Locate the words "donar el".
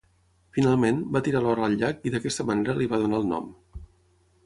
3.07-3.33